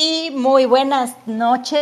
[0.00, 1.80] Y muy buenas noches.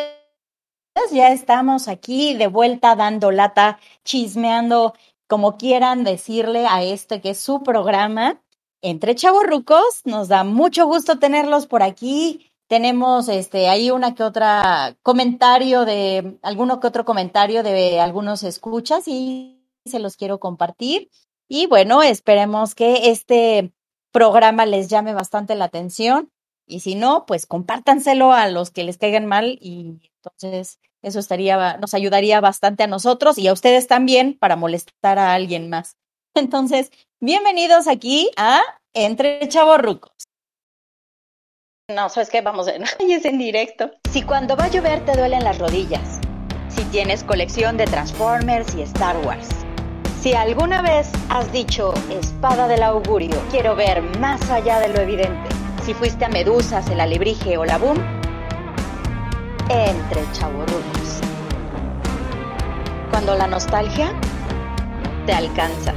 [1.12, 4.94] Ya estamos aquí de vuelta dando lata, chismeando,
[5.28, 8.42] como quieran decirle a este que es su programa.
[8.80, 12.50] Entre chavorrucos, nos da mucho gusto tenerlos por aquí.
[12.68, 19.08] Tenemos este ahí una que otra comentario de alguno que otro comentario de algunos escuchas
[19.08, 21.10] y se los quiero compartir.
[21.48, 23.74] Y bueno, esperemos que este
[24.10, 26.32] programa les llame bastante la atención.
[26.66, 31.76] Y si no, pues compártanselo a los que les caigan mal y entonces eso estaría,
[31.76, 35.96] nos ayudaría bastante a nosotros y a ustedes también para molestar a alguien más.
[36.34, 38.60] Entonces, bienvenidos aquí a
[38.92, 40.12] Entre Chavorrucos.
[41.88, 42.40] No, ¿sabes qué?
[42.40, 43.92] Vamos a es en directo.
[44.10, 46.18] Si cuando va a llover te duelen las rodillas.
[46.68, 49.48] Si tienes colección de Transformers y Star Wars.
[50.20, 55.65] Si alguna vez has dicho espada del augurio, quiero ver más allá de lo evidente
[55.86, 57.96] si fuiste a Medusas, el Alebrije o la Boom,
[59.68, 61.20] entre chavorrucos.
[63.10, 64.12] Cuando la nostalgia
[65.26, 65.94] te alcanza.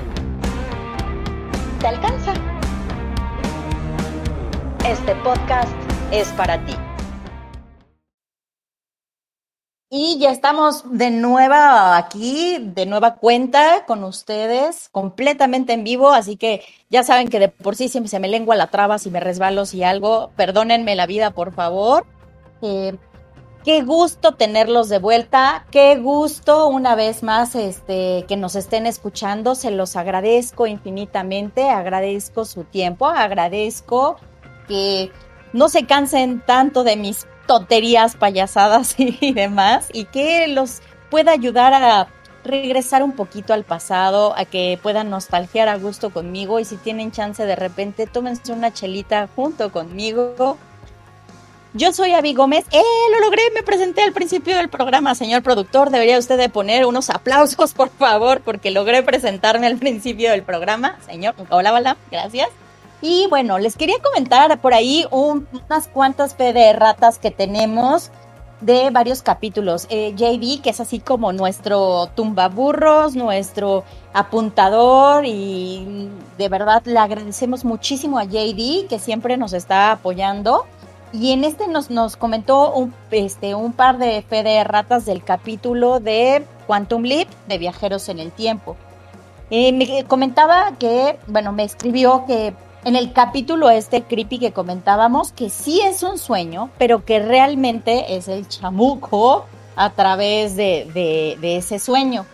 [1.80, 2.34] Te alcanza.
[4.88, 5.74] Este podcast
[6.12, 6.76] es para ti.
[9.92, 16.38] Y ya estamos de nueva aquí, de nueva cuenta con ustedes, completamente en vivo, así
[16.38, 19.20] que ya saben que de por sí siempre se me lengua la traba si me
[19.20, 22.06] resbalo si algo, perdónenme la vida, por favor.
[22.62, 22.98] Eh,
[23.66, 29.56] qué gusto tenerlos de vuelta, qué gusto una vez más este, que nos estén escuchando,
[29.56, 34.18] se los agradezco infinitamente, agradezco su tiempo, agradezco
[34.68, 35.12] que
[35.52, 41.74] no se cansen tanto de mis tonterías, payasadas y demás, y que los pueda ayudar
[41.74, 42.08] a
[42.44, 47.12] regresar un poquito al pasado, a que puedan nostalgiar a gusto conmigo y si tienen
[47.12, 50.60] chance de repente, tómense una chelita junto conmigo.
[51.74, 52.66] Yo soy Avi Gómez.
[52.72, 52.84] ¡Eh!
[53.14, 55.90] Lo logré, me presenté al principio del programa, señor productor.
[55.90, 61.00] Debería usted de poner unos aplausos, por favor, porque logré presentarme al principio del programa.
[61.08, 62.50] Señor, hola, hola, gracias.
[63.02, 68.12] Y bueno, les quería comentar por ahí unas cuantas fe de ratas que tenemos
[68.62, 69.88] de varios capítulos.
[69.90, 73.84] Eh, JD, que es así como nuestro tumbaburros, nuestro
[74.14, 80.66] apuntador y de verdad le agradecemos muchísimo a JD que siempre nos está apoyando.
[81.12, 85.24] Y en este nos, nos comentó un, este, un par de fe de ratas del
[85.24, 88.76] capítulo de Quantum Leap de Viajeros en el Tiempo.
[89.50, 92.54] Eh, me comentaba que, bueno, me escribió que
[92.86, 98.16] en el capítulo este creepy que comentábamos, que sí es un sueño, pero que realmente
[98.16, 99.46] es el chamuco
[99.76, 102.26] a través de, ese sueño.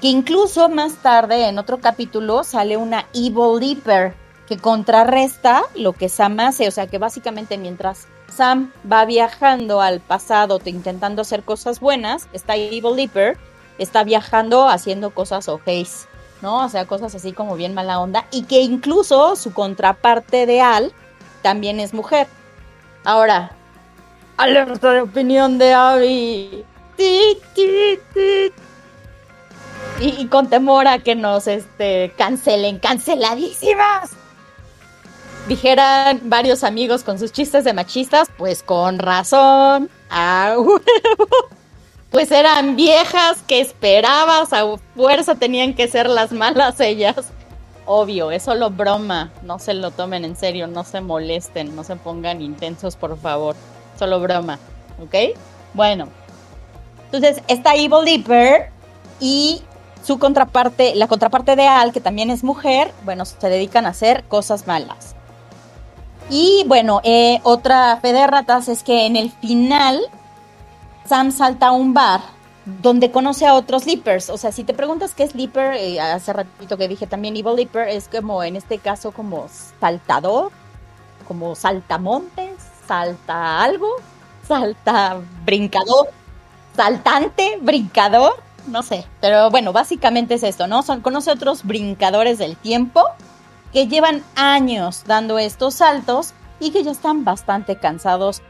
[0.00, 4.14] Que incluso más tarde en otro capítulo sale una Evil Leaper
[4.46, 6.68] que contrarresta lo que Sam hace.
[6.68, 12.54] O sea que básicamente mientras Sam va viajando al pasado intentando hacer cosas buenas, está
[12.54, 13.36] Evil Leaper,
[13.78, 16.06] está viajando haciendo cosas ojeis.
[16.42, 16.64] ¿No?
[16.64, 18.26] O sea, cosas así como bien mala onda.
[18.30, 20.92] Y que incluso su contraparte de Al
[21.42, 22.26] también es mujer.
[23.04, 23.52] Ahora,
[24.36, 26.64] alerta de opinión de Abby.
[30.00, 34.10] Y, con temor a que nos este, cancelen, canceladísimas.
[35.46, 39.88] Dijeran varios amigos con sus chistes de machistas, pues con razón.
[40.10, 40.56] Ah,
[42.10, 44.64] pues eran viejas que esperabas, a
[44.96, 47.32] fuerza tenían que ser las malas ellas.
[47.84, 51.96] Obvio, es solo broma, no se lo tomen en serio, no se molesten, no se
[51.96, 53.56] pongan intensos, por favor.
[53.98, 54.58] Solo broma,
[55.02, 55.38] ¿ok?
[55.74, 56.08] Bueno,
[57.06, 58.70] entonces está Evil Leaper
[59.20, 59.62] y
[60.04, 64.24] su contraparte, la contraparte de Al, que también es mujer, bueno, se dedican a hacer
[64.24, 65.14] cosas malas.
[66.30, 70.00] Y bueno, eh, otra fe de ratas es que en el final
[71.08, 72.20] Sam salta a un bar
[72.82, 74.28] donde conoce a otros Leapers.
[74.28, 77.56] O sea, si te preguntas qué es Leaper, eh, hace ratito que dije también Evil
[77.56, 79.48] Leaper, es como en este caso como
[79.80, 80.52] saltador,
[81.26, 83.88] como saltamontes, salta algo,
[84.46, 86.08] salta brincador,
[86.76, 88.34] saltante, brincador,
[88.66, 89.06] no sé.
[89.22, 90.82] Pero bueno, básicamente es esto, ¿no?
[90.82, 93.02] Son, conoce otros brincadores del tiempo
[93.72, 98.42] que llevan años dando estos saltos y que ya están bastante cansados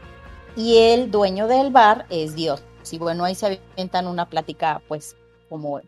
[0.55, 2.63] y el dueño del bar es Dios.
[2.91, 5.15] Y bueno, ahí se avientan una plática pues
[5.49, 5.81] como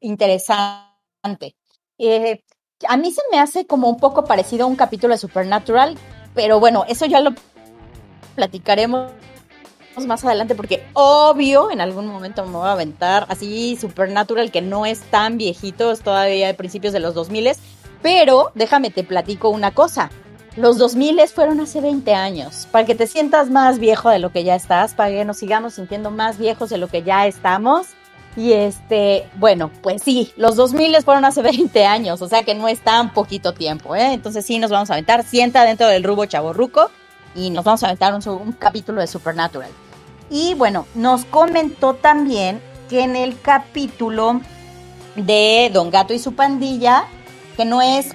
[0.00, 1.56] interesante.
[1.98, 2.42] Eh,
[2.88, 5.96] a mí se me hace como un poco parecido a un capítulo de Supernatural,
[6.34, 7.32] pero bueno, eso ya lo
[8.34, 9.12] platicaremos
[10.06, 14.86] más adelante porque obvio en algún momento me voy a aventar así Supernatural que no
[14.86, 17.52] es tan viejito, es todavía de principios de los 2000,
[18.00, 20.10] pero déjame te platico una cosa.
[20.56, 24.44] Los 2000 fueron hace 20 años, para que te sientas más viejo de lo que
[24.44, 27.88] ya estás, para que nos sigamos sintiendo más viejos de lo que ya estamos.
[28.36, 32.68] Y este, bueno, pues sí, los 2000 fueron hace 20 años, o sea que no
[32.68, 34.12] es tan poquito tiempo, ¿eh?
[34.12, 36.90] Entonces sí nos vamos a aventar, sienta dentro del rubo chaborruco
[37.34, 39.70] y nos vamos a aventar un, un capítulo de Supernatural.
[40.30, 44.40] Y bueno, nos comentó también que en el capítulo
[45.16, 47.04] de Don Gato y su pandilla,
[47.56, 48.12] que no es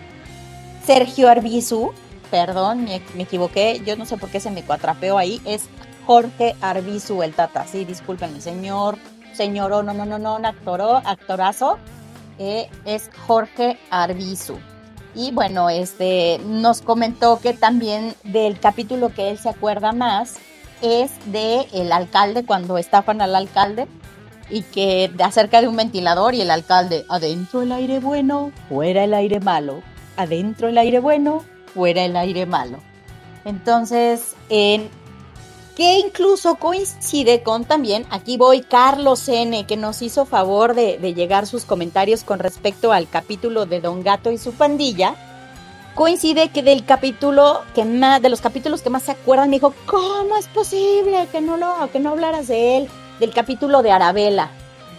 [0.83, 1.91] Sergio Arbizu,
[2.29, 5.65] perdón, me, equivoqué, yo no sé por qué se me cuatrapeó ahí, es
[6.05, 8.97] Jorge Arbizu el Tata, sí, discúlpenme, señor,
[9.33, 11.77] señor, oh, no, no, no, no, un actorazo,
[12.39, 14.57] eh, es Jorge Arbizu.
[15.15, 20.35] Y bueno, este, nos comentó que también del capítulo que él se acuerda más
[20.81, 23.87] es de el alcalde, cuando estafan al alcalde,
[24.49, 29.13] y que acerca de un ventilador y el alcalde, adentro el aire bueno, fuera el
[29.13, 29.81] aire malo,
[30.15, 31.43] adentro el aire bueno,
[31.77, 32.79] fuera el aire malo.
[33.45, 34.89] Entonces, en
[35.75, 41.45] que incluso coincide con también, aquí voy Carlos N, que nos hizo favor de, llegar
[41.45, 45.13] sus comentarios con respecto al capítulo de Don Gato y su pandilla.
[45.93, 49.71] Coincide que del capítulo que más, de los capítulos que más se acuerdan, me dijo,
[49.85, 52.87] ¿cómo es posible que no lo, que no hablaras de él?
[53.19, 54.49] Del capítulo de Arabella.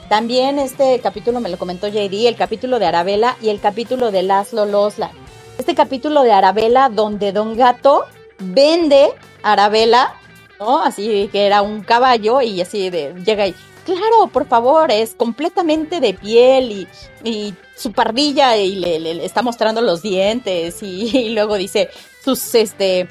[0.08, 4.22] También este capítulo me lo comentó JD, el capítulo de Arabella y el capítulo de
[4.22, 5.10] Laszlo Losla
[5.58, 8.04] este capítulo de Arabella donde Don Gato
[8.38, 9.10] vende
[9.42, 10.14] Arabella,
[10.58, 10.82] ¿no?
[10.82, 16.00] Así que era un caballo y así de, llega y, claro, por favor, es completamente
[16.00, 16.86] de piel
[17.22, 21.90] y, su pardilla y le, está mostrando los dientes y, luego dice
[22.24, 23.08] sus, este,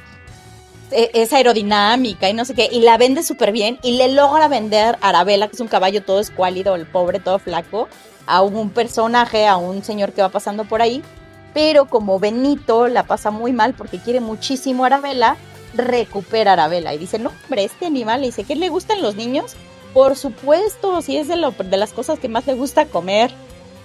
[0.92, 4.48] e, es aerodinámica y no sé qué, y la vende súper bien y le logra
[4.48, 7.90] vender Arabella, que es un caballo todo escuálido, el pobre, todo flaco,
[8.26, 11.02] a un personaje, a un señor que va pasando por ahí
[11.58, 15.38] pero como Benito la pasa muy mal porque quiere muchísimo a Arabella,
[15.74, 19.16] recupera a Arabella y dice, no, hombre, este animal, le dice, ¿qué le gustan los
[19.16, 19.56] niños?
[19.92, 23.32] Por supuesto, si es de, lo, de las cosas que más le gusta comer.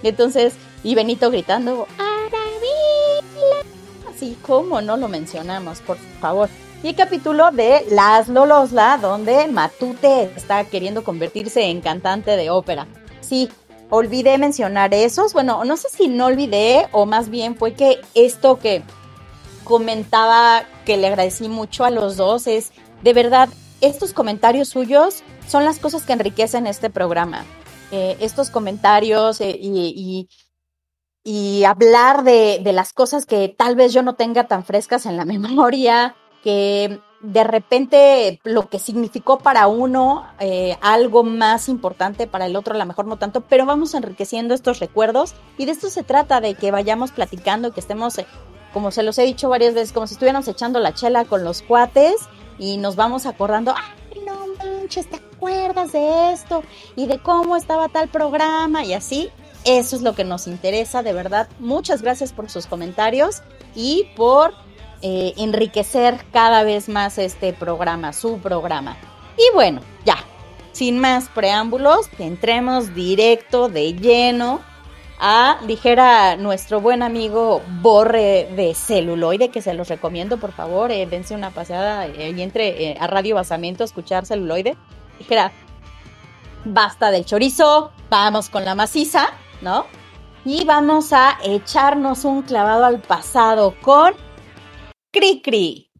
[0.03, 0.53] Y entonces,
[0.83, 3.67] y Benito gritando, Arabella.
[4.07, 6.49] Así como no lo mencionamos, por favor.
[6.83, 12.85] Y el capítulo de Las Lolosla, donde Matute está queriendo convertirse en cantante de ópera.
[13.19, 13.49] Sí,
[13.93, 15.33] olvidé mencionar esos.
[15.33, 18.81] Bueno, no sé si no olvidé o más bien fue que esto que
[19.63, 22.73] comentaba que le agradecí mucho a los dos es,
[23.03, 23.49] de verdad,
[23.81, 27.45] estos comentarios suyos son las cosas que enriquecen este programa.
[27.91, 30.27] Eh, estos comentarios eh, y,
[31.23, 35.17] y, hablar de, de las cosas que tal vez yo no tenga tan frescas en
[35.17, 42.45] la memoria, que de repente lo que significó para uno eh, algo más importante para
[42.45, 45.89] el otro, a lo mejor no tanto, pero vamos enriqueciendo estos recuerdos y de esto
[45.89, 48.17] se trata, de que vayamos platicando, que estemos,
[48.73, 51.61] como se los he dicho varias veces, como si estuviéramos echando la chela con los
[51.61, 52.15] cuates
[52.59, 56.61] y nos vamos acordando, ay, no manches, ¿te acuerdas de esto?
[56.97, 59.29] Y de cómo estaba tal programa y así.
[59.63, 61.47] Eso es lo que nos interesa, de verdad.
[61.59, 63.41] Muchas gracias por sus comentarios
[63.75, 64.53] y por
[65.05, 68.95] eh, enriquecer cada vez más este programa, su programa.
[69.37, 70.15] Y bueno, ya,
[70.71, 74.61] sin más preámbulos, entremos directo de lleno
[75.19, 81.05] a, dijera nuestro buen amigo Borre de celuloide, que se los recomiendo, por favor, eh,
[81.05, 84.77] dense una paseada eh, y entre a Radio Basamento a escuchar celuloide.
[85.19, 85.51] Dijera,
[86.63, 89.85] basta del chorizo, vamos con la maciza, ¿no?
[90.45, 94.13] Y vamos a echarnos un clavado al pasado con
[95.15, 95.91] Cri Cri.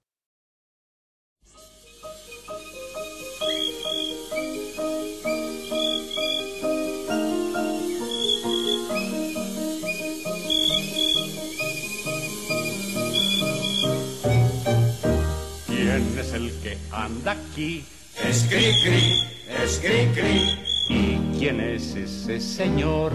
[15.67, 17.86] ¿Quién es el que anda aquí?
[18.27, 19.22] Es Cri Cri,
[19.63, 20.58] es Cri Cri.
[20.89, 23.13] ¿Y quién es ese señor?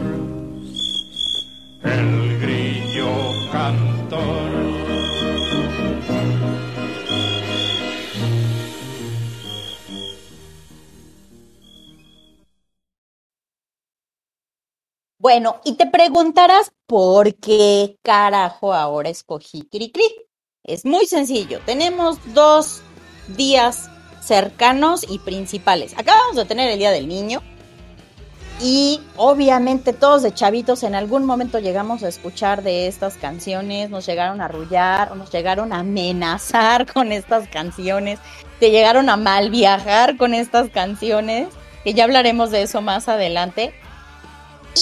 [1.82, 5.17] El grillo cantor.
[15.20, 20.04] Bueno, y te preguntarás por qué carajo ahora escogí Cricri.
[20.62, 21.58] Es muy sencillo.
[21.66, 22.82] Tenemos dos
[23.36, 23.90] días
[24.22, 25.98] cercanos y principales.
[25.98, 27.42] Acabamos de tener el Día del Niño.
[28.60, 34.06] Y obviamente todos de chavitos en algún momento llegamos a escuchar de estas canciones, nos
[34.06, 38.20] llegaron a arrullar, nos llegaron a amenazar con estas canciones,
[38.60, 41.48] te llegaron a mal viajar con estas canciones,
[41.82, 43.74] que ya hablaremos de eso más adelante.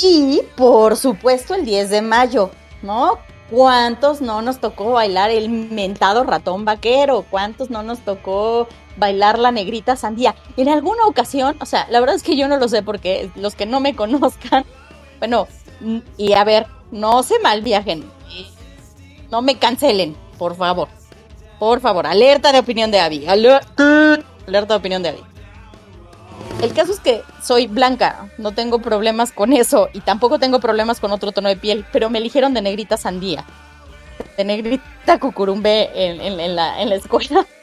[0.02, 2.50] Y por supuesto el 10 de mayo,
[2.82, 3.18] ¿no?
[3.50, 7.24] ¿Cuántos no nos tocó bailar el mentado ratón vaquero?
[7.30, 8.66] ¿Cuántos no nos tocó
[8.96, 10.34] bailar la negrita sandía?
[10.56, 13.54] En alguna ocasión, o sea, la verdad es que yo no lo sé porque los
[13.54, 14.64] que no me conozcan,
[15.20, 15.46] bueno,
[16.16, 18.04] y a ver, no se mal viajen,
[19.30, 20.88] no me cancelen, por favor.
[21.58, 23.26] Por favor, alerta de opinión de Abby.
[23.26, 25.22] Alerta, alerta de opinión de Abby.
[26.62, 31.00] El caso es que soy blanca, no tengo problemas con eso y tampoco tengo problemas
[31.00, 33.44] con otro tono de piel, pero me eligieron de negrita sandía,
[34.38, 37.46] de negrita cucurumbe en, la, en la escuela.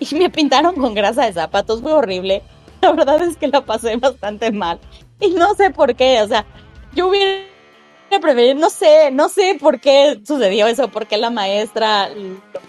[0.00, 2.42] Y me pintaron con grasa de zapatos, fue horrible.
[2.80, 4.80] La verdad es que la pasé bastante mal.
[5.20, 6.44] Y no sé por qué, o sea,
[6.92, 7.51] yo hubiera
[8.56, 12.10] no sé, no sé por qué sucedió eso, porque la maestra,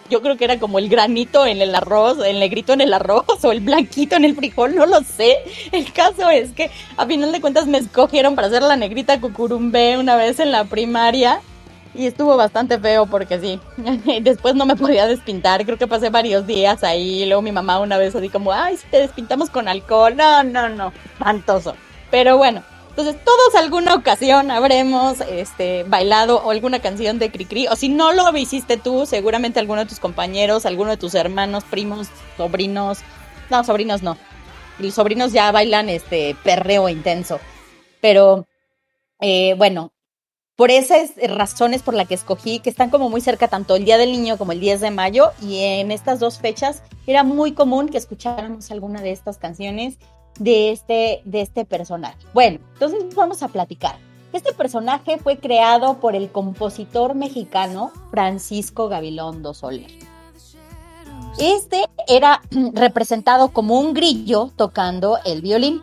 [0.09, 3.43] yo creo que era como el granito en el arroz, el negrito en el arroz
[3.43, 5.37] o el blanquito en el frijol, no lo sé.
[5.71, 9.97] El caso es que a final de cuentas me escogieron para hacer la negrita cucurumbe
[9.97, 11.41] una vez en la primaria.
[11.95, 13.59] Y estuvo bastante feo porque sí,
[14.21, 17.99] después no me podía despintar, creo que pasé varios días ahí, luego mi mamá una
[17.99, 21.75] vez así como, ay, si te despintamos con alcohol, no, no, no, espantoso.
[22.09, 22.63] Pero bueno,
[22.95, 27.65] entonces, todos alguna ocasión habremos este, bailado alguna canción de Cricri.
[27.67, 31.63] O si no lo hiciste tú, seguramente alguno de tus compañeros, alguno de tus hermanos,
[31.63, 32.99] primos, sobrinos.
[33.49, 34.15] No, sobrinos no.
[34.77, 37.39] Los sobrinos ya bailan este perreo intenso.
[37.99, 38.45] Pero
[39.21, 39.91] eh, bueno,
[40.55, 43.97] por esas razones por las que escogí, que están como muy cerca tanto el Día
[43.97, 47.89] del Niño como el 10 de mayo, y en estas dos fechas era muy común
[47.89, 49.97] que escucháramos alguna de estas canciones
[50.39, 52.17] de este, de este personaje.
[52.33, 53.97] Bueno, entonces vamos a platicar.
[54.33, 59.91] Este personaje fue creado por el compositor mexicano Francisco Gabilondo Soler.
[61.39, 62.41] Este era
[62.73, 65.81] representado como un grillo tocando el violín.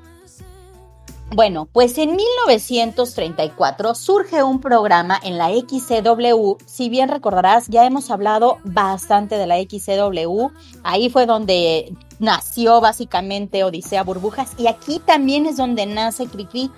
[1.32, 6.56] Bueno, pues en 1934 surge un programa en la XCW.
[6.66, 10.48] Si bien recordarás, ya hemos hablado bastante de la XCW.
[10.82, 16.70] Ahí fue donde nació básicamente Odisea Burbujas y aquí también es donde nace Cricri,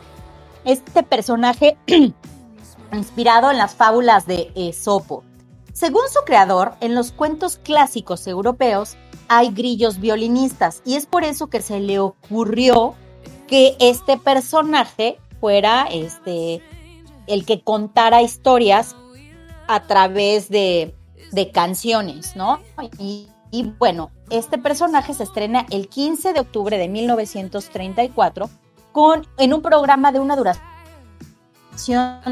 [0.65, 1.77] este personaje
[2.93, 5.25] inspirado en las fábulas de Esopo.
[5.75, 8.97] Según su creador, en los cuentos clásicos europeos
[9.29, 12.95] hay grillos violinistas y es por eso que se le ocurrió
[13.47, 16.63] que este personaje fuera este
[17.27, 18.95] el que contara historias
[19.67, 20.95] a través de,
[21.53, 22.61] canciones, ¿no?
[22.99, 28.51] Y, y, bueno, este personaje se estrena el 15 de octubre de 1934
[28.91, 30.69] con, en un programa de una duración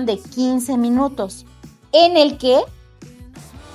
[0.07, 1.47] de 15 minutos,
[1.93, 2.61] en el que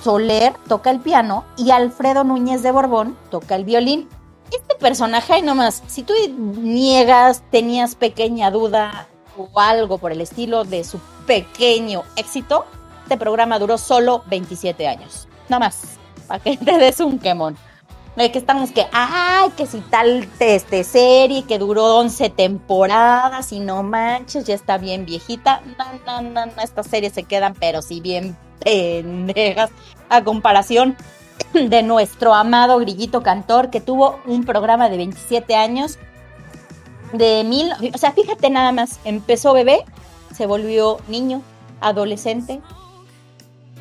[0.02, 4.08] Soler toca el piano y Alfredo Núñez de Borbón toca el violín
[4.52, 10.84] este personaje, nomás, si tú niegas, tenías pequeña duda o algo por el estilo de
[10.84, 12.64] su pequeño éxito,
[13.02, 15.28] este programa duró solo 27 años.
[15.48, 17.56] Nada más, para que te des un quemón.
[18.16, 23.60] De que estamos que, ay, que si tal este, serie que duró 11 temporadas y
[23.60, 25.60] no manches, ya está bien viejita.
[25.78, 29.70] No, no, no, no, estas series se quedan, pero si bien pendejas
[30.08, 30.96] a comparación
[31.52, 35.98] de nuestro amado Grillito Cantor, que tuvo un programa de 27 años,
[37.12, 39.84] de mil, o sea, fíjate nada más, empezó bebé,
[40.34, 41.42] se volvió niño,
[41.80, 42.60] adolescente,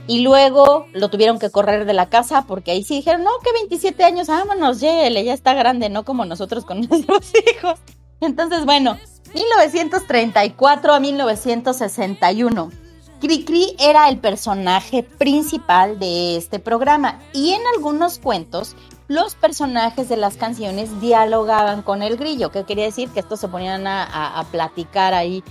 [0.07, 3.51] y luego lo tuvieron que correr de la casa porque ahí sí dijeron, no, que
[3.53, 7.79] 27 años, vámonos, él ya está grande, no como nosotros con nuestros hijos.
[8.21, 8.97] Entonces, bueno,
[9.33, 12.71] 1934 a 1961
[13.19, 18.75] Cricri era el personaje principal de este programa y en algunos cuentos
[19.07, 23.47] los personajes de las canciones dialogaban con el grillo, que quería decir que estos se
[23.47, 25.43] ponían a, platicar ahí.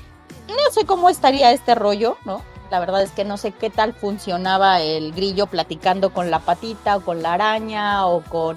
[0.48, 2.42] No sé cómo estaría este rollo, ¿no?
[2.74, 6.96] La verdad es que no sé qué tal funcionaba el grillo platicando con la patita
[6.96, 8.56] o con la araña o con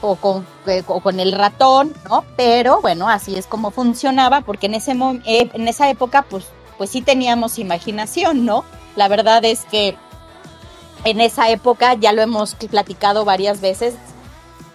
[0.00, 2.24] o con, eh, o con el ratón, ¿no?
[2.36, 4.92] Pero bueno, así es como funcionaba, porque en, ese
[5.24, 6.44] eh, en esa época, pues
[6.76, 8.64] pues sí teníamos imaginación, ¿no?
[8.94, 9.96] La verdad es que
[11.02, 13.96] en esa época, ya lo hemos platicado varias veces,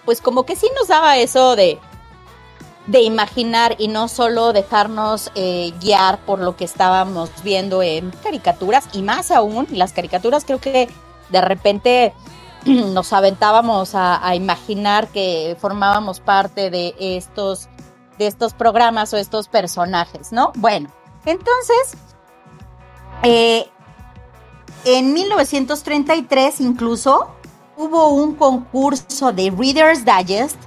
[0.04, 1.78] pues como que sí nos daba eso de,
[2.86, 8.88] de imaginar y no solo dejarnos eh, guiar por lo que estábamos viendo en caricaturas
[8.92, 10.88] y más aún, las caricaturas creo que
[11.30, 12.12] de repente
[12.66, 17.68] nos aventábamos a, imaginar que formábamos parte de estos,
[18.18, 20.52] de estos programas o estos personajes, ¿no?
[20.56, 20.90] Bueno,
[21.24, 21.96] entonces,
[23.22, 23.66] eh,
[24.84, 27.30] en 1933 incluso
[27.76, 30.58] hubo un concurso de Reader's Digest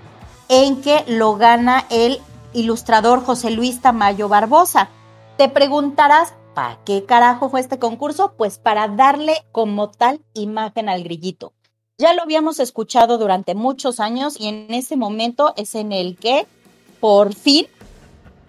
[0.50, 2.20] en que lo gana el
[2.54, 4.90] ilustrador José Luis Tamayo Barbosa.
[5.38, 8.34] Te preguntarás ¿para qué carajo fue este concurso?
[8.36, 11.54] Pues para darle como tal imagen al grillito.
[12.00, 16.48] Ya lo habíamos escuchado durante muchos años y en ese momento es en el que
[17.00, 17.68] por fin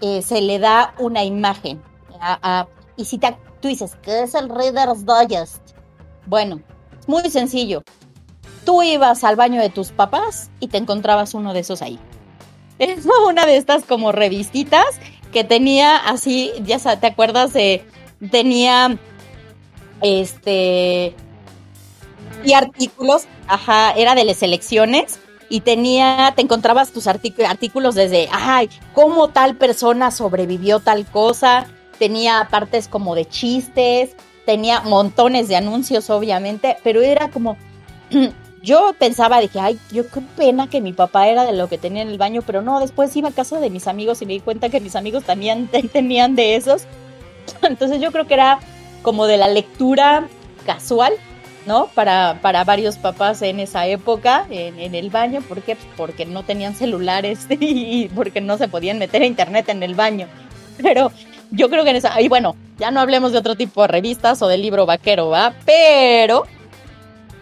[0.00, 1.83] eh, se le da una imagen.
[2.97, 5.61] y si tú dices, ¿qué es el Reader's Digest?
[6.25, 6.62] Bueno,
[7.07, 7.83] muy sencillo.
[8.69, 11.99] Tú ibas al baño de tus papás y te encontrabas uno de esos ahí.
[12.79, 14.85] Es una de estas como revistitas
[15.33, 17.83] que tenía así, ya sabes, ¿te acuerdas de
[18.31, 18.99] tenía
[20.03, 21.15] este
[22.45, 28.69] y artículos, ajá, era de las elecciones y tenía, te encontrabas tus artículos desde, ay,
[28.93, 31.67] cómo tal persona sobrevivió tal cosa,
[31.99, 34.11] tenía partes como de chistes,
[34.45, 37.57] tenía montones de anuncios, obviamente, pero era como,
[38.69, 42.03] yo pensaba, dije, ay, yo qué pena que mi papá era de lo que tenía
[42.03, 44.41] en el baño, pero no, después iba a casa de mis amigos y me di
[44.41, 46.83] cuenta que mis amigos también tenían de esos.
[47.63, 48.59] Entonces yo creo que era
[49.01, 50.29] como de la lectura
[50.67, 51.15] casual,
[51.65, 51.87] ¿no?
[51.95, 55.75] Para, para varios papás en esa época, en, el baño, ¿por qué?
[55.97, 60.27] Porque no tenían celulares y porque no se podían meter a internet en el baño.
[60.83, 61.11] Pero
[61.51, 64.43] yo creo que en esa, y bueno, ya no hablemos de otro tipo de revistas
[64.43, 65.55] o de libro vaquero, ¿va?
[65.65, 66.45] Pero,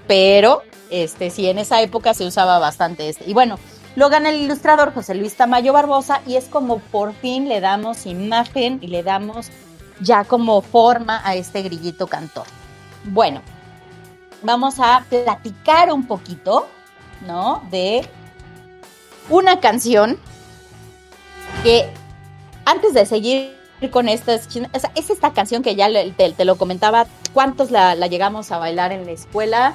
[0.06, 3.28] pero, este, sí, en esa época se usaba bastante este.
[3.28, 3.58] Y bueno,
[3.96, 8.06] lo gana el ilustrador José Luis Tamayo Barbosa y es como por fin le damos
[8.06, 9.48] imagen y le damos
[10.00, 12.46] ya como forma a este grillito cantor.
[13.04, 13.40] Bueno,
[14.42, 16.66] vamos a platicar un poquito,
[17.26, 17.62] ¿no?
[17.70, 18.06] De
[19.28, 20.18] una canción
[21.62, 21.88] que
[22.64, 23.56] antes de seguir
[23.90, 24.48] con esta, es,
[24.94, 29.74] esta canción que ya te, lo comentaba, cuántos la, llegamos a bailar en la escuela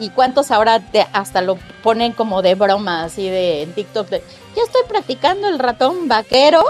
[0.00, 4.24] y cuántos ahora hasta lo ponen como de broma, así de en TikTok, de,
[4.56, 6.64] ya estoy practicando el ratón vaquero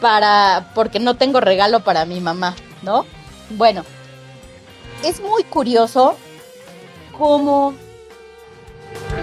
[0.00, 3.06] para, porque no tengo regalo para mi mamá, ¿no?
[3.50, 3.84] Bueno,
[5.04, 6.16] es muy curioso
[7.16, 7.72] cómo,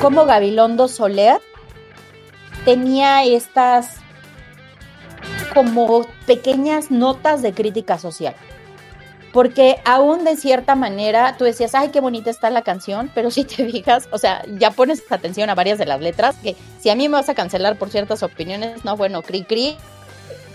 [0.01, 1.41] cómo Gabilondo Soler
[2.63, 3.97] tenía estas
[5.53, 8.35] como pequeñas notas de crítica social.
[9.31, 13.43] Porque aún de cierta manera tú decías, ay, qué bonita está la canción, pero si
[13.45, 16.95] te fijas, o sea, ya pones atención a varias de las letras, que si a
[16.95, 19.77] mí me vas a cancelar por ciertas opiniones, no, bueno, cri cri,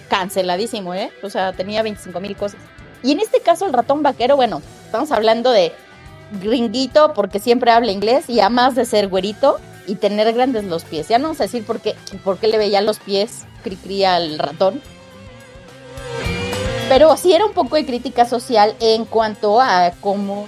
[0.08, 1.10] canceladísimo, ¿eh?
[1.22, 2.60] O sea, tenía 25 mil cosas.
[3.02, 5.72] Y en este caso el ratón vaquero, bueno, estamos hablando de
[6.40, 11.08] gringuito porque siempre habla inglés y además de ser güerito y tener grandes los pies.
[11.08, 14.04] Ya no vamos a decir por qué, por qué le veía los pies cri cri
[14.04, 14.80] al ratón.
[16.88, 20.46] Pero sí era un poco de crítica social en cuanto a cómo,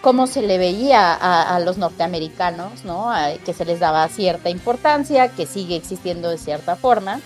[0.00, 3.08] cómo se le veía a, los norteamericanos, ¿no?
[3.44, 7.20] que se les daba cierta importancia, que sigue existiendo de cierta forma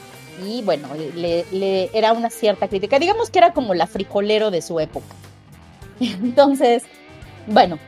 [0.45, 0.89] y bueno,
[1.23, 2.99] era una cierta crítica.
[2.99, 5.15] Digamos que era como la frijolero de su época.
[6.01, 6.83] Entonces,
[7.47, 7.79] bueno,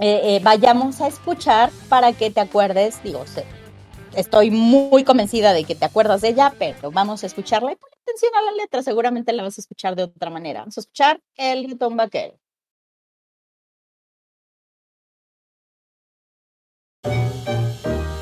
[0.00, 3.24] eh, eh, vayamos a escuchar para que te acuerdes, digo,
[4.14, 7.91] estoy muy convencida de que te acuerdas de ella, pero vamos a escucharla y pon
[8.02, 10.60] atención a la letra, seguramente la vas a escuchar de otra manera.
[10.60, 12.38] Vamos a escuchar el ritmo vaquero.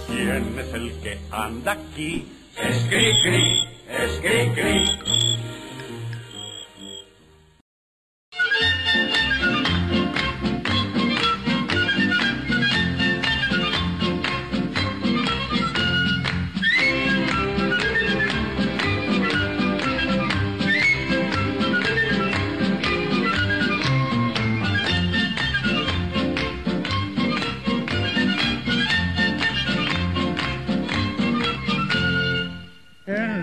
[0.06, 2.26] ¿Quién es el que anda aquí?
[2.56, 4.50] Es cri cri, es cri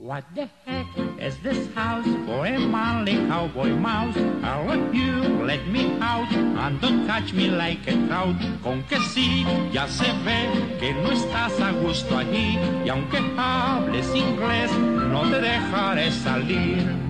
[0.00, 0.86] What the heck
[1.20, 4.16] is this house for a manly cowboy mouse?
[4.42, 8.34] I want you, let me out, and don't catch me like a trout.
[8.62, 10.48] Con que sí, ya se ve
[10.80, 17.09] que no estás a gusto allí, y aunque hables inglés, no te dejaré salir.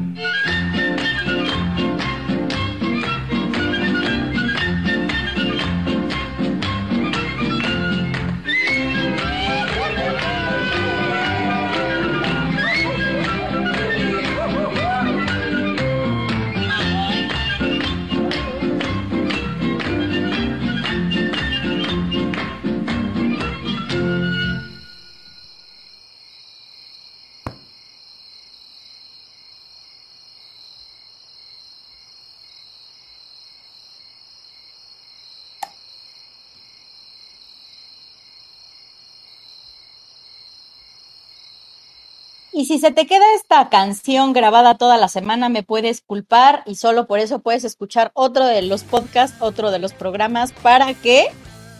[42.61, 46.75] Y si se te queda esta canción grabada toda la semana, me puedes culpar y
[46.75, 51.25] solo por eso puedes escuchar otro de los podcasts, otro de los programas para que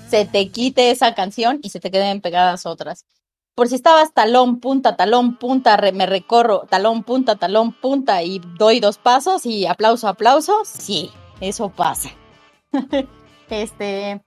[0.10, 3.06] se te quite esa canción y se te queden pegadas otras.
[3.54, 8.80] Por si estabas talón, punta, talón, punta, me recorro, talón, punta, talón, punta y doy
[8.80, 12.10] dos pasos y aplauso, aplauso, sí, eso pasa.
[13.52, 14.20] este,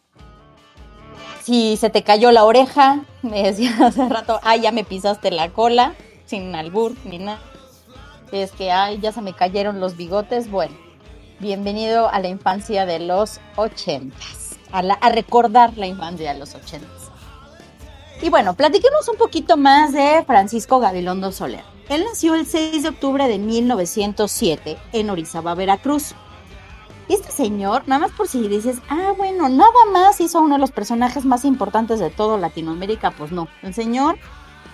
[1.43, 5.51] si se te cayó la oreja, me decía hace rato, ay, ya me pisaste la
[5.51, 7.41] cola, sin albur ni nada.
[8.33, 10.51] Es que, ay, ya se me cayeron los bigotes.
[10.51, 10.75] Bueno,
[11.41, 17.11] bienvenido a la infancia de los ochentas, a, recordar la infancia de los ochentas.
[18.23, 21.65] Y bueno, platiquemos un poquito más de Francisco Gabilondo Soler.
[21.89, 26.15] Él nació el 6 de octubre de 1907 en Orizaba, Veracruz.
[27.07, 30.61] Y este señor, nada más por si dices, ah, bueno, nada más hizo uno de
[30.61, 33.49] los personajes más importantes de todo Latinoamérica, pues no.
[33.63, 34.17] El señor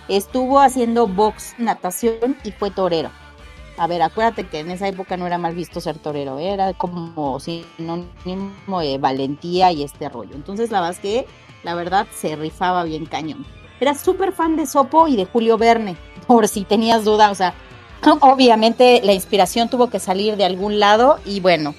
[0.09, 3.11] estuvo haciendo box, natación y fue torero.
[3.77, 6.53] A ver, acuérdate que en esa época no era mal visto ser torero, ¿eh?
[6.53, 10.35] era como sinónimo de valentía y este rollo.
[10.35, 11.27] Entonces la verdad que,
[11.63, 13.47] la verdad, se rifaba bien cañón.
[13.81, 17.55] Era súper fan de Sopo y de Julio Verne, por si tenías duda, o sea,
[18.21, 21.75] obviamente la inspiración tuvo que salir de algún lado y bueno,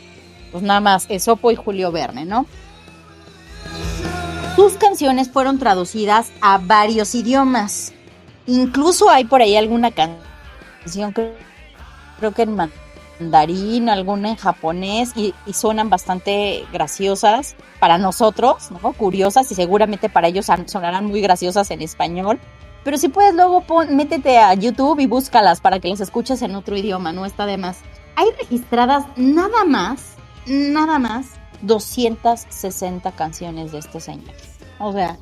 [0.52, 2.48] pues nada más, Sopo y Julio Verne, ¿no?
[4.56, 7.94] Sus canciones fueron traducidas a varios idiomas.
[8.52, 11.32] Incluso hay por ahí alguna canción, creo,
[12.20, 12.58] creo que en
[13.20, 18.92] mandarín, alguna en japonés, y, suenan bastante graciosas para nosotros, ¿no?
[18.92, 22.42] Curiosas, y seguramente para ellos sonarán muy graciosas en español.
[22.84, 26.76] Pero si puedes, luego métete a YouTube y búscalas para que las escuches en otro
[26.76, 27.78] idioma, no está de más.
[28.18, 31.28] Hay registradas nada más, nada más,
[31.62, 34.36] 260 canciones de este señor.
[34.78, 35.18] O sea,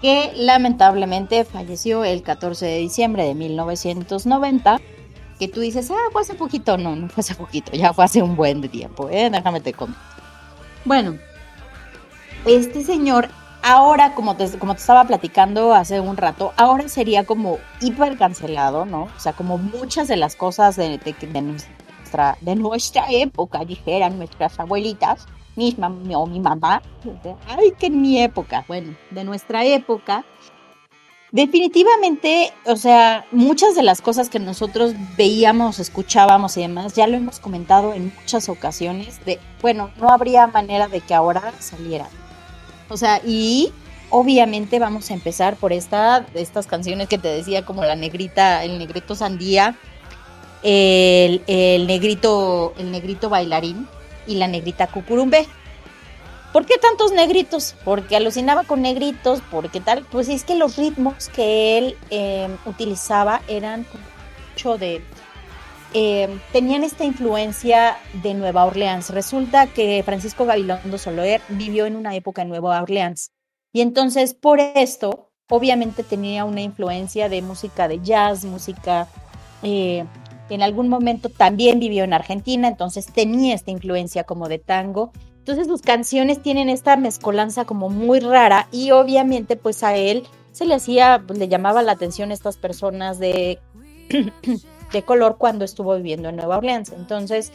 [0.00, 4.80] que lamentablemente falleció el 14 de diciembre de 1990.
[5.38, 6.78] Que tú dices, ah, fue hace poquito.
[6.78, 9.28] No, no fue hace poquito, ya fue hace un buen tiempo, ¿eh?
[9.30, 10.00] Déjame te comento.
[10.84, 11.18] Bueno,
[12.46, 13.28] este señor,
[13.62, 18.86] ahora, como te, como te estaba platicando hace un rato, ahora sería como hiper cancelado,
[18.86, 19.08] ¿no?
[19.16, 24.58] O sea, como muchas de las cosas de, de nuestra, de nuestra época, dijeran nuestras
[24.60, 26.82] abuelitas, misma o mi mamá,
[27.48, 30.24] ay, que en mi época, bueno, de nuestra época,
[31.32, 37.16] definitivamente, o sea, muchas de las cosas que nosotros veíamos, escuchábamos y demás, ya lo
[37.16, 42.08] hemos comentado en muchas ocasiones, de, bueno, no habría manera de que ahora salieran.
[42.88, 43.72] O sea, y
[44.10, 48.78] obviamente vamos a empezar por esta, estas canciones que te decía, como la negrita, el
[48.78, 49.76] negrito sandía,
[50.62, 53.88] el, el negrito, el negrito bailarín,
[54.26, 55.46] y la negrita cucurumbe.
[56.52, 57.76] ¿Por qué tantos negritos?
[57.84, 63.42] Porque alucinaba con negritos, porque tal, pues es que los ritmos que él em, utilizaba
[63.48, 63.86] eran
[64.50, 65.02] mucho de...
[65.92, 69.10] Em, tenían esta influencia de Nueva Orleans.
[69.10, 73.32] Resulta que Francisco Gabilondo Soler vivió en una época en Nueva Orleans.
[73.72, 79.08] Y entonces, por esto, obviamente tenía una influencia de música de jazz, música
[79.62, 80.04] eh,
[80.48, 85.12] en algún momento también vivió en Argentina, entonces tenía esta influencia como de tango.
[85.38, 90.64] Entonces sus canciones tienen esta mezcolanza como muy rara y obviamente pues a él se
[90.64, 93.58] le hacía, pues, le llamaba la atención estas personas de,
[94.92, 96.92] de color cuando estuvo viviendo en Nueva Orleans.
[96.92, 97.52] Entonces,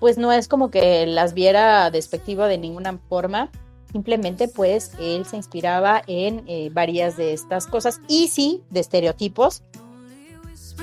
[0.00, 3.50] pues no es como que las viera despectiva de ninguna forma,
[3.92, 9.62] simplemente pues él se inspiraba en eh, varias de estas cosas y sí, de estereotipos,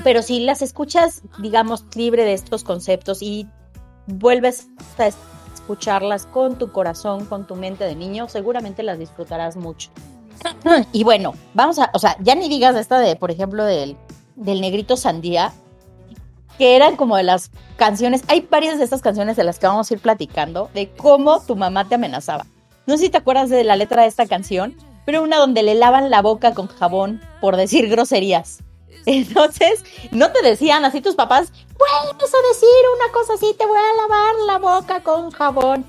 [0.04, 3.46] pero si las escuchas, digamos, libre de estos conceptos y
[4.06, 5.08] vuelves a
[5.54, 9.90] escucharlas con tu corazón, con tu mente de niño, seguramente las disfrutarás mucho.
[10.92, 13.96] Y bueno, vamos a, o sea, ya ni digas esta de, por ejemplo, del,
[14.36, 15.52] del negrito sandía,
[16.58, 19.90] que eran como de las canciones, hay varias de estas canciones de las que vamos
[19.90, 22.46] a ir platicando, de cómo tu mamá te amenazaba.
[22.86, 25.74] No sé si te acuerdas de la letra de esta canción, pero una donde le
[25.74, 28.60] lavan la boca con jabón por decir groserías.
[29.06, 33.78] Entonces, no te decían así tus papás, vuelves a decir una cosa así, te voy
[33.78, 35.86] a lavar la boca con jabón.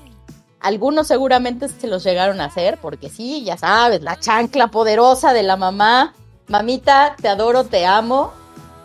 [0.60, 5.42] Algunos seguramente se los llegaron a hacer, porque sí, ya sabes, la chancla poderosa de
[5.42, 6.14] la mamá.
[6.48, 8.32] Mamita, te adoro, te amo.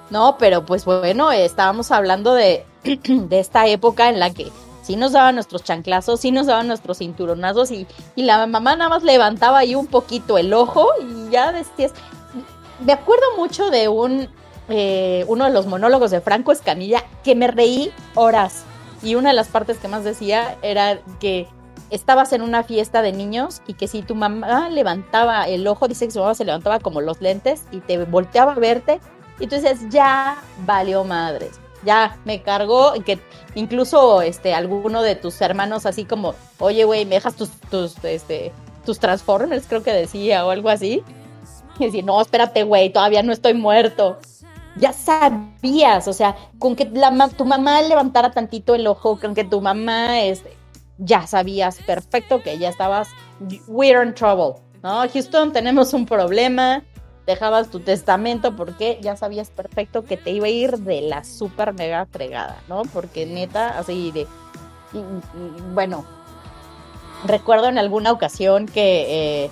[0.10, 4.52] No, pero pues bueno, estábamos hablando de, de esta época en la que
[4.84, 8.90] sí nos daban nuestros chanclazos, sí nos daban nuestros cinturonazos y, y la mamá nada
[8.90, 11.92] más levantaba ahí un poquito el ojo y ya decías.
[12.80, 14.30] Me acuerdo mucho de un
[14.68, 18.64] eh, uno de los monólogos de Franco Escamilla que me reí horas.
[19.04, 21.48] Y una de las partes que más decía era que
[21.92, 26.06] estabas en una fiesta de niños y que si tu mamá levantaba el ojo, dice
[26.06, 29.00] que su mamá se levantaba como los lentes y te volteaba a verte,
[29.40, 33.20] y tú dices, ya valió madres, ya me cargó, que
[33.54, 38.54] incluso este, alguno de tus hermanos así como, oye, güey, me dejas tus, tus, este,
[38.86, 41.04] tus Transformers, creo que decía, o algo así.
[41.80, 44.18] Y decir, no, espérate, güey, todavía no estoy muerto.
[44.78, 49.46] Ya sabías, o sea, con que la, tu mamá levantara tantito el ojo, con que
[49.46, 50.56] tu mamá este,
[50.98, 53.10] ya sabías perfecto que ya estabas,
[53.68, 55.08] we're in trouble, ¿no?
[55.08, 56.84] Houston, tenemos un problema,
[57.26, 61.74] dejabas tu testamento porque ya sabías perfecto que te iba a ir de la super
[61.74, 62.84] mega fregada, ¿no?
[62.94, 64.28] Porque neta, así de,
[65.74, 66.06] bueno,
[67.26, 69.52] recuerdo en alguna ocasión que, eh,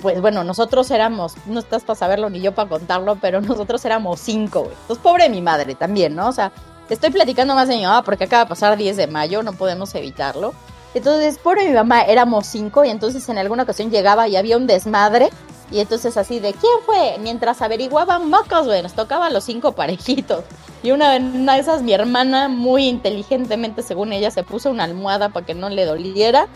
[0.00, 4.20] pues bueno, nosotros éramos, no estás para saberlo ni yo para contarlo, pero nosotros éramos
[4.20, 4.72] cinco, güey.
[4.82, 6.28] Entonces, pobre mi madre también, ¿no?
[6.28, 6.52] O sea,
[6.88, 9.94] estoy platicando más de mi mamá porque acaba de pasar 10 de mayo, no podemos
[9.94, 10.54] evitarlo.
[10.94, 14.66] Entonces, por mi mamá éramos cinco y entonces en alguna ocasión llegaba y había un
[14.66, 15.28] desmadre.
[15.70, 17.18] Y entonces así de, ¿quién fue?
[17.20, 20.44] Mientras averiguaban mocos, güey, nos tocaba los cinco parejitos.
[20.82, 25.28] Y una, una de esas, mi hermana, muy inteligentemente, según ella, se puso una almohada
[25.28, 26.48] para que no le doliera.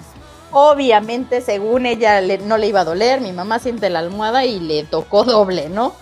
[0.53, 3.21] Obviamente, según ella, no le iba a doler.
[3.21, 5.95] Mi mamá siente la almohada y le tocó doble, ¿no?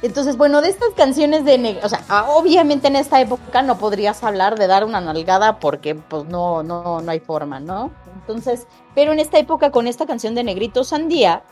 [0.00, 1.80] Entonces, bueno, de estas canciones de...
[1.82, 6.24] O sea, obviamente en esta época no podrías hablar de dar una nalgada porque pues
[6.26, 7.90] no, no, no hay forma, ¿no?
[8.20, 11.42] Entonces, pero en esta época con esta canción de Negrito Sandía,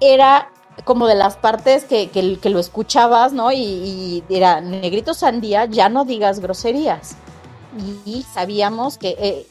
[0.00, 0.50] era
[0.84, 3.52] como de las partes que, que, lo escuchabas, ¿no?
[3.52, 7.16] Y, era Negrito Sandía, ya no digas groserías.
[8.04, 9.16] Y, sabíamos que...
[9.18, 9.46] Eh,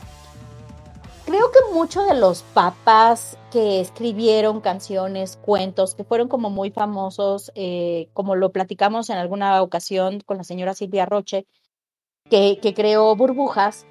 [1.28, 7.52] creo que muchos de los papás que escribieron canciones, cuentos, que fueron como muy famosos,
[7.54, 11.46] eh, como lo platicamos en alguna ocasión con la señora Silvia Roche,
[12.30, 13.86] que, creó Burbujas,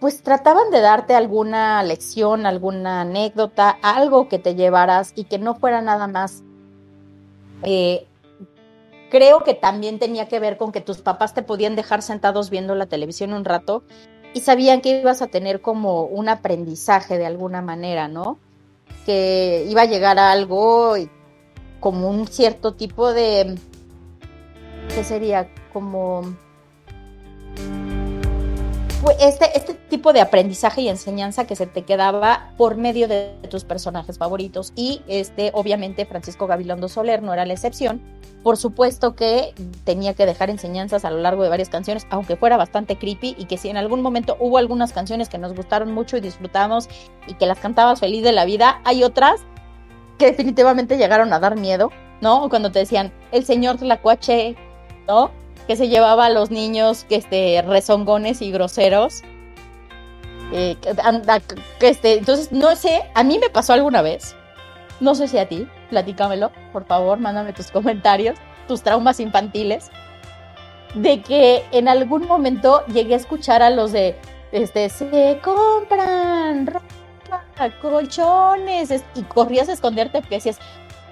[0.00, 5.54] pues trataban de darte alguna lección, alguna anécdota, algo que te llevaras y que no
[5.54, 6.42] fuera nada más.
[7.62, 8.04] Eh,
[9.10, 12.74] creo que también tenía que ver con que tus papás te podían dejar sentados viendo
[12.74, 13.84] la televisión un rato
[14.38, 18.38] y sabían que ibas a tener como un aprendizaje de alguna manera, ¿no?
[19.04, 20.94] Que iba a llegar a algo
[21.80, 23.58] como un cierto tipo de,
[24.94, 25.50] ¿qué sería?
[25.72, 26.22] Como
[29.20, 33.64] este, este tipo de aprendizaje y enseñanza que se te quedaba por medio de tus
[33.64, 34.72] personajes favoritos.
[34.74, 38.00] Y este, obviamente, Francisco Gabilondo Soler no era la excepción.
[38.42, 39.52] Por supuesto que
[39.84, 43.46] tenía que dejar enseñanzas a lo largo de varias canciones, aunque fuera bastante creepy, y
[43.46, 46.88] que si en algún momento hubo algunas canciones que nos gustaron mucho y disfrutamos
[47.26, 49.40] y que las cantabas feliz de la vida, hay otras
[50.18, 52.48] que definitivamente llegaron a dar miedo, ¿no?
[52.48, 54.56] Cuando te decían, el señor Tlacuache,
[55.06, 55.30] ¿no?
[55.68, 59.22] Que se llevaba a los niños que este, rezongones y groseros.
[60.52, 60.76] Eh,
[61.80, 64.34] este, entonces, no sé, a mí me pasó alguna vez,
[64.98, 69.90] no sé si a ti, platícamelo, por favor, mándame tus comentarios, tus traumas infantiles,
[70.94, 74.16] de que en algún momento llegué a escuchar a los de,
[74.52, 77.44] este, se compran ropa,
[77.82, 80.58] colchones, y corrías a esconderte porque decías,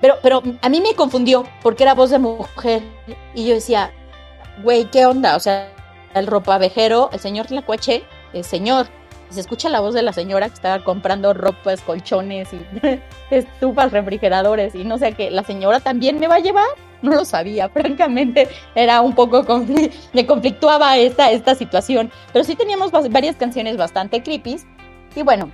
[0.00, 2.82] pero, pero a mí me confundió porque era voz de mujer.
[3.34, 3.92] Y yo decía,
[4.62, 5.36] güey, ¿qué onda?
[5.36, 5.72] O sea,
[6.14, 8.86] el ropavejero, el señor Tlacuache, el señor,
[9.30, 12.60] se escucha la voz de la señora que estaba comprando ropas, colchones y
[13.30, 16.66] estufas, refrigeradores y no sé qué, la señora también me va a llevar.
[17.02, 19.44] No lo sabía, francamente era un poco,
[20.12, 24.56] me conflictuaba esta, esta situación, pero sí teníamos varias canciones bastante creepy
[25.14, 25.50] y bueno,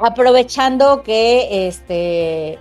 [0.00, 2.58] aprovechando que este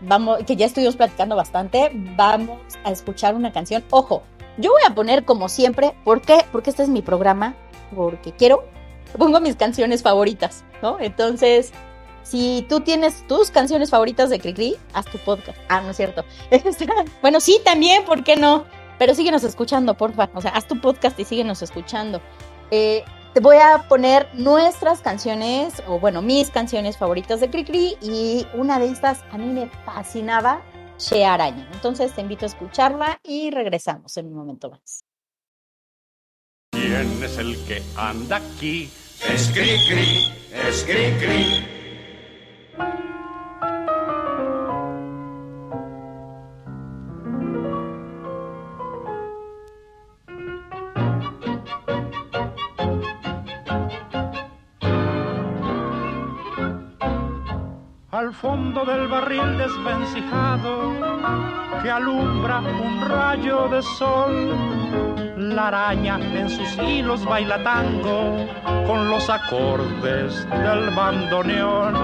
[0.00, 3.84] vamos, que ya estuvimos platicando bastante, vamos a escuchar una canción.
[3.90, 4.22] Ojo,
[4.58, 6.44] yo voy a poner como siempre, ¿por qué?
[6.52, 7.54] Porque este es mi programa,
[7.94, 8.64] porque quiero,
[9.16, 10.98] pongo mis canciones favoritas, ¿no?
[11.00, 11.72] Entonces,
[12.22, 15.58] si tú tienes tus canciones favoritas de Cricri, haz tu podcast.
[15.68, 16.24] Ah, no es cierto.
[17.22, 18.64] bueno, sí, también, ¿por qué no?
[18.98, 20.28] Pero síguenos escuchando, porfa.
[20.34, 22.20] O sea, haz tu podcast y síguenos escuchando.
[22.70, 28.46] Eh, te voy a poner nuestras canciones, o bueno, mis canciones favoritas de Cricri, y
[28.54, 30.60] una de estas a mí me fascinaba,
[30.98, 31.68] She Araña.
[31.72, 35.04] Entonces te invito a escucharla y regresamos en un momento más.
[36.72, 38.90] ¿Quién es el que anda aquí?
[39.28, 41.77] Es Cricri, es Cricri.
[58.28, 60.92] Al fondo del barril desvencijado
[61.82, 64.54] que alumbra un rayo de sol.
[65.38, 68.36] La araña en sus hilos baila tango
[68.86, 71.94] con los acordes del bandoneón.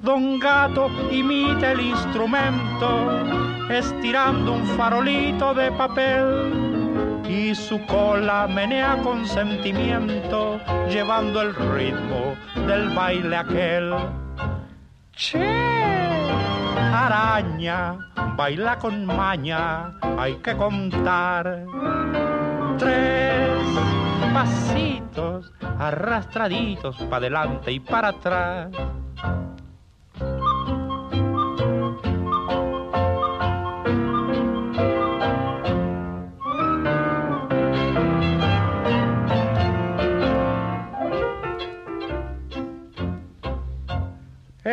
[0.00, 3.10] Don Gato imita el instrumento
[3.68, 12.90] estirando un farolito de papel y su cola menea con sentimiento llevando el ritmo del
[12.90, 13.92] baile aquel.
[15.14, 15.38] Che,
[16.76, 17.98] araña,
[18.34, 21.66] baila con maña, hay que contar.
[22.78, 23.62] Tres
[24.32, 28.70] pasitos arrastraditos para adelante y para atrás.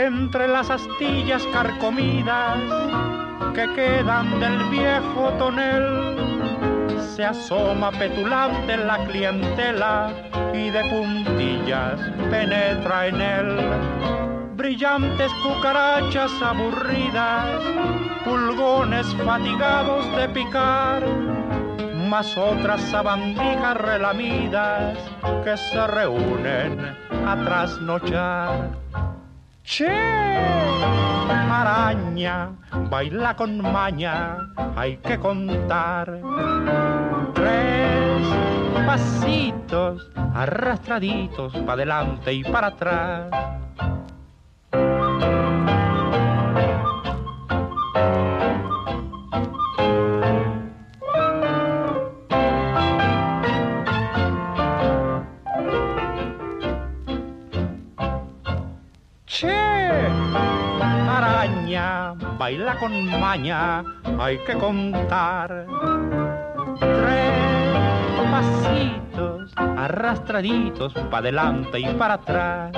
[0.09, 2.57] Entre las astillas carcomidas
[3.53, 10.11] que quedan del viejo tonel, se asoma petulante la clientela
[10.51, 11.99] y de puntillas
[12.31, 13.57] penetra en él.
[14.55, 17.61] Brillantes cucarachas aburridas,
[18.25, 21.03] pulgones fatigados de picar,
[22.09, 24.97] más otras sabandijas relamidas
[25.43, 26.79] que se reúnen
[27.27, 28.88] a trasnochar.
[29.63, 29.87] Che,
[31.27, 32.51] araña,
[32.89, 34.37] baila con maña,
[34.75, 36.19] hay que contar.
[37.33, 38.27] Tres
[38.85, 43.29] pasitos arrastraditos para adelante y para atrás.
[62.37, 63.83] Baila con maña,
[64.19, 65.65] hay que contar.
[66.79, 67.39] Tres
[68.31, 72.71] pasitos arrastraditos para adelante y para atrás.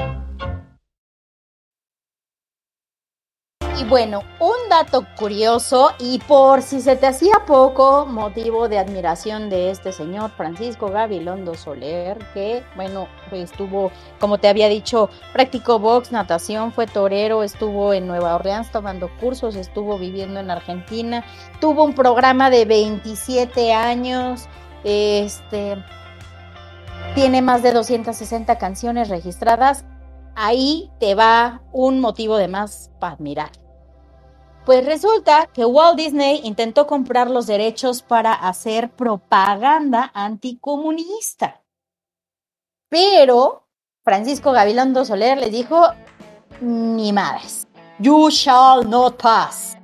[3.81, 9.49] Y bueno, un dato curioso y por si se te hacía poco motivo de admiración
[9.49, 16.11] de este señor Francisco Gabilondo Soler, que bueno, estuvo, como te había dicho, practicó box,
[16.11, 21.25] natación, fue torero, estuvo en Nueva Orleans tomando cursos, estuvo viviendo en Argentina,
[21.59, 24.47] tuvo un programa de 27 años,
[24.83, 25.83] este
[27.15, 29.85] tiene más de 260 canciones registradas.
[30.35, 33.60] Ahí te va un motivo de más para admirar.
[34.65, 41.61] Pues resulta que Walt Disney intentó comprar los derechos para hacer propaganda anticomunista.
[42.89, 43.67] Pero
[44.03, 45.87] Francisco Gabilondo Soler le dijo,
[46.59, 47.67] ni madres,
[47.99, 49.77] you shall not pass.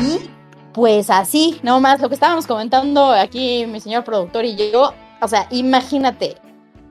[0.00, 0.30] Y
[0.72, 5.28] pues así, no más lo que estábamos comentando aquí mi señor productor y yo, o
[5.28, 6.36] sea, imagínate,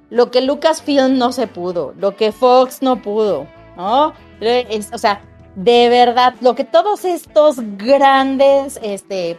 [0.10, 4.14] lo que Lucasfilm no se pudo, lo que Fox no pudo, ¿no?
[4.94, 5.22] o sea,
[5.64, 9.38] de verdad, lo que todos estos grandes este,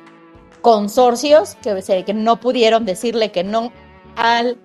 [0.60, 3.72] consorcios que, que no pudieron decirle que no
[4.16, 4.58] al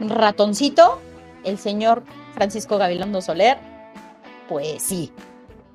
[0.00, 1.00] ratoncito,
[1.44, 2.02] el señor
[2.34, 3.58] Francisco Gabilondo Soler,
[4.48, 5.12] pues sí,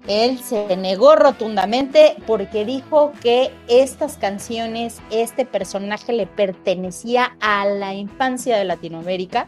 [0.09, 7.93] él se negó rotundamente porque dijo que estas canciones, este personaje le pertenecía a la
[7.93, 9.47] infancia de Latinoamérica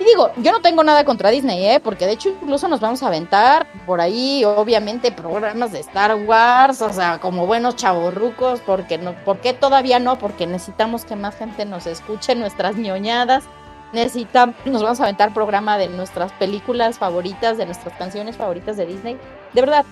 [0.00, 1.80] Y digo, yo no tengo nada contra Disney, ¿eh?
[1.80, 6.80] Porque de hecho incluso nos vamos a aventar por ahí, obviamente, programas de Star Wars,
[6.82, 10.16] o sea, como buenos chavorrucos, porque no, ¿por qué todavía no?
[10.16, 13.44] Porque necesitamos que más gente nos escuche nuestras ñoñadas.
[13.92, 18.86] Necesitamos, nos vamos a aventar programa de nuestras películas favoritas, de nuestras canciones favoritas de
[18.86, 19.18] Disney.
[19.52, 19.84] De verdad,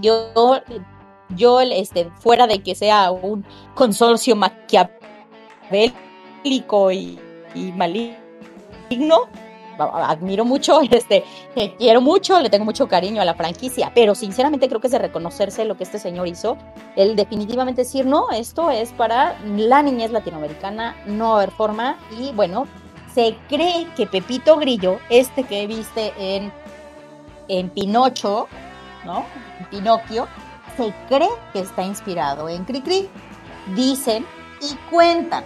[0.00, 0.60] yo,
[1.30, 4.92] yo, este, fuera de que sea un consorcio maquiavélico
[6.92, 7.18] y,
[7.54, 8.25] y maligno,
[8.88, 9.28] digno,
[9.78, 11.24] admiro mucho, este,
[11.78, 14.98] quiero mucho, le tengo mucho cariño a la franquicia, pero sinceramente creo que es de
[14.98, 16.56] reconocerse lo que este señor hizo,
[16.96, 21.98] el definitivamente decir, no, esto es para la niñez latinoamericana, no va a haber forma,
[22.18, 22.66] y bueno,
[23.14, 26.52] se cree que Pepito Grillo, este que viste en,
[27.48, 28.48] en Pinocho,
[29.04, 29.24] ¿no?
[29.60, 30.26] En Pinocchio,
[30.76, 33.08] se cree que está inspirado en Cricri,
[33.74, 34.26] dicen
[34.60, 35.44] y cuentan,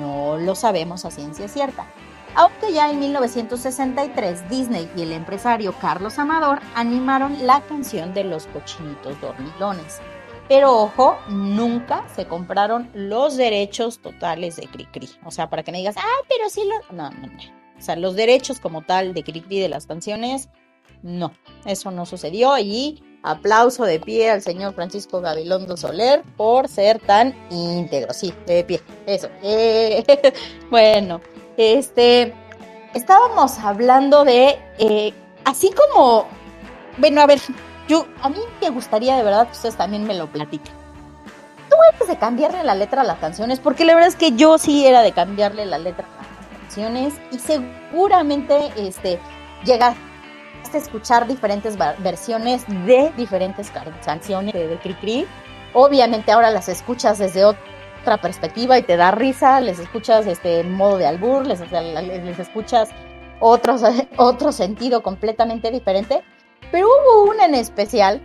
[0.00, 1.86] no lo sabemos a ciencia cierta
[2.34, 8.46] aunque ya en 1963 Disney y el empresario Carlos Amador animaron la canción de los
[8.48, 10.00] cochinitos dormilones.
[10.48, 15.08] Pero ojo, nunca se compraron los derechos totales de Cricri.
[15.24, 16.94] O sea, para que me digas, ah, pero sí lo.
[16.94, 17.42] No, no, no.
[17.78, 20.50] O sea, los derechos como tal de Cricri de las canciones,
[21.02, 21.32] no,
[21.64, 22.58] eso no sucedió.
[22.58, 28.12] Y aplauso de pie al señor Francisco Gabilondo Soler por ser tan íntegro.
[28.12, 29.28] Sí, de pie, eso.
[30.70, 31.20] Bueno,
[31.56, 32.34] este,
[32.94, 35.12] estábamos hablando de, eh,
[35.44, 36.26] así como,
[36.98, 37.40] bueno, a ver,
[37.88, 40.74] yo, a mí me gustaría de verdad que ustedes también me lo platiquen.
[41.68, 44.58] Tú eres de cambiarle la letra a las canciones, porque la verdad es que yo
[44.58, 49.18] sí era de cambiarle la letra a las canciones y seguramente, este,
[49.64, 49.98] llegaste
[50.72, 53.70] a escuchar diferentes versiones de diferentes
[54.04, 55.26] canciones de, de Cricri.
[55.72, 57.73] Obviamente ahora las escuchas desde otro
[58.04, 62.90] otra perspectiva y te da risa, les escuchas este modo de albur, les, les escuchas
[63.40, 63.76] otro,
[64.18, 66.22] otro sentido completamente diferente.
[66.70, 68.20] Pero hubo una en especial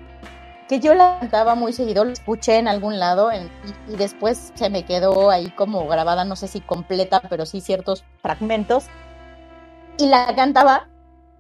[0.68, 4.84] que yo la cantaba muy seguido, la escuché en algún lado y, después se me
[4.84, 8.86] quedó ahí como grabada, no sé si completa, pero sí ciertos fragmentos.
[9.98, 10.90] Y la cantaba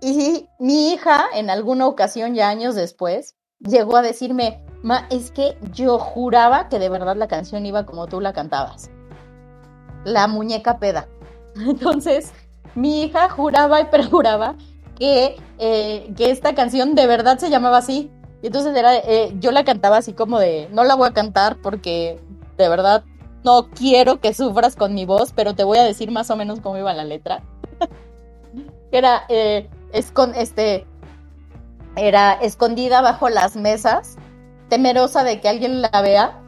[0.01, 5.57] y mi hija en alguna ocasión, ya años después, llegó a decirme, Ma, es que
[5.73, 8.89] yo juraba que de verdad la canción iba como tú la cantabas.
[10.05, 11.07] La muñeca peda.
[11.55, 12.31] Entonces,
[12.75, 14.55] mi hija juraba y perjuraba
[14.97, 18.11] que, eh, que esta canción de verdad se llamaba así.
[18.41, 21.57] Y entonces era, eh, yo la cantaba así como de, no la voy a cantar
[21.61, 22.21] porque
[22.57, 23.03] de verdad
[23.43, 26.61] no quiero que sufras con mi voz, pero te voy a decir más o menos
[26.61, 27.43] cómo iba la letra.
[28.93, 30.87] era, eh, es con, este,
[32.07, 34.17] era escondida bajo las mesas
[34.69, 36.39] temerosa de que alguien la vea,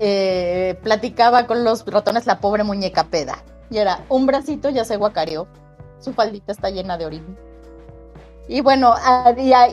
[0.00, 3.44] eh, platicaba con los ratones la pobre muñeca peda.
[3.70, 5.46] Y era, un bracito ya se guacareó,
[6.00, 7.36] su faldita está llena de orina.
[8.48, 8.94] Y bueno,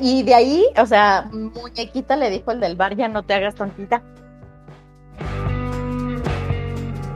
[0.01, 3.55] y de ahí, o sea, muñequita le dijo el del bar, ya no te hagas
[3.55, 4.03] tontita.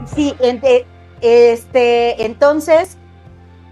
[0.06, 0.34] Sí,
[1.20, 2.96] este, entonces,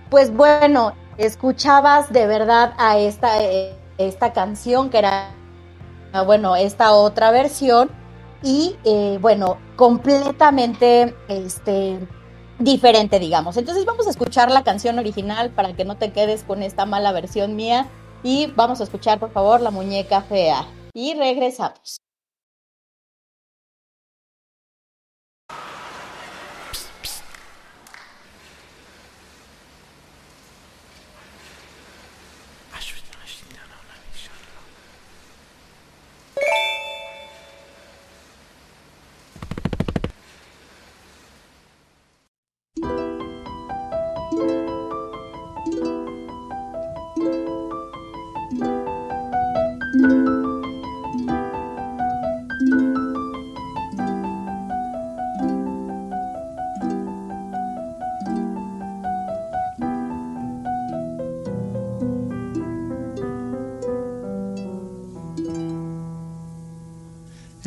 [0.09, 3.75] pues bueno, escuchabas de verdad a esta, eh,
[4.07, 5.35] esta canción que era
[6.13, 7.89] Ah, bueno, esta otra versión
[8.43, 12.01] y eh, bueno, completamente este,
[12.59, 13.57] diferente, digamos.
[13.57, 17.13] Entonces vamos a escuchar la canción original para que no te quedes con esta mala
[17.13, 17.87] versión mía
[18.25, 22.01] y vamos a escuchar por favor la muñeca fea y regresamos.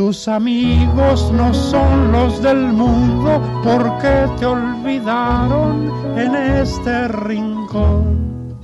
[0.00, 8.56] Tus amigos no son los del mundo porque te olvidaron en este rincón.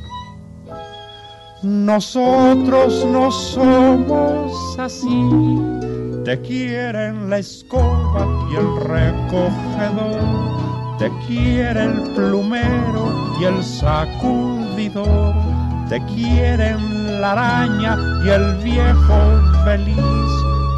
[1.63, 5.29] Nosotros no somos así,
[6.25, 10.23] te quieren la escoba y el recogedor,
[10.99, 15.35] te quiere el plumero y el sacudidor,
[15.91, 19.19] te quieren la araña y el viejo
[19.67, 20.46] feliz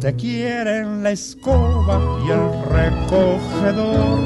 [0.00, 4.20] te quieren la escoba y el recogedor,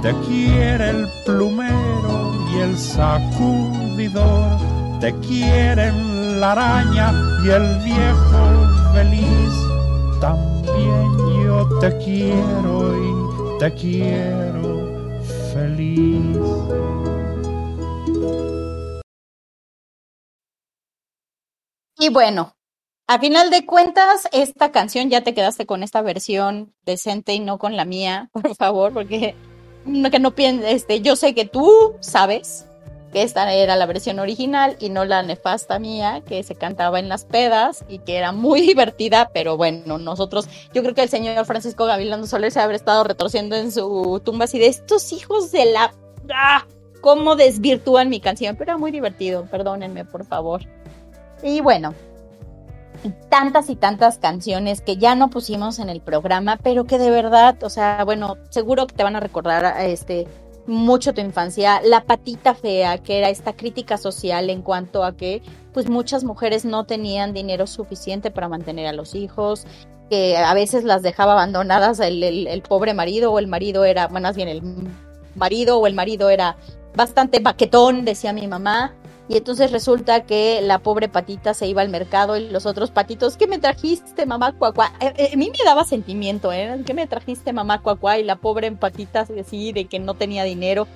[0.00, 4.60] te quiere el plumero y el sacudidor,
[5.00, 7.12] te quieren la araña
[7.44, 10.20] y el viejo feliz.
[10.20, 16.38] También yo te quiero y te quiero feliz.
[21.98, 22.55] Y bueno,
[23.08, 27.58] a final de cuentas, esta canción ya te quedaste con esta versión decente y no
[27.58, 29.34] con la mía, por favor, porque
[29.84, 32.66] no, que no pienses, este, yo sé que tú sabes
[33.12, 37.08] que esta era la versión original y no la nefasta mía que se cantaba en
[37.08, 41.44] las pedas y que era muy divertida, pero bueno, nosotros, yo creo que el señor
[41.46, 45.66] Francisco Gavilando Soler se habrá estado retorciendo en su tumba así de estos hijos de
[45.66, 45.94] la...
[46.34, 46.66] ¡Ah!
[47.02, 48.56] ¿Cómo desvirtúan mi canción?
[48.56, 50.62] Pero era muy divertido, perdónenme, por favor.
[51.42, 51.94] Y bueno,
[53.28, 57.62] tantas y tantas canciones que ya no pusimos en el programa, pero que de verdad,
[57.62, 60.26] o sea, bueno, seguro que te van a recordar este
[60.66, 65.42] mucho tu infancia, La patita fea, que era esta crítica social en cuanto a que
[65.72, 69.66] pues muchas mujeres no tenían dinero suficiente para mantener a los hijos,
[70.10, 74.28] que a veces las dejaba abandonadas el, el pobre marido o el marido era, bueno,
[74.28, 74.62] más bien el
[75.34, 76.56] marido o el marido era
[76.96, 78.94] bastante baquetón, decía mi mamá,
[79.28, 83.36] y entonces resulta que la pobre patita se iba al mercado y los otros patitos,
[83.36, 84.92] ¿qué me trajiste, mamá cuacuá?
[85.00, 86.80] Eh, eh, a mí me daba sentimiento, ¿eh?
[86.86, 88.18] ¿Qué me trajiste, mamá cuacuá?
[88.18, 90.86] Y la pobre patita así de que no tenía dinero.